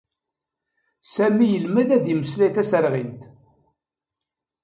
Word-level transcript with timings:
Sami 1.13 1.47
yelmed 1.49 1.89
ad 1.97 2.05
immeslay 2.13 2.51
taserɣint. 2.55 3.21